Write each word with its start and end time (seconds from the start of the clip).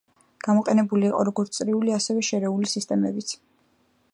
გამოყენებული 0.45 1.05
იყო 1.09 1.19
როგორც 1.29 1.59
წრიული, 1.59 1.93
ასევე 1.99 2.25
შერეული 2.31 2.73
სისტემებიც. 2.73 3.37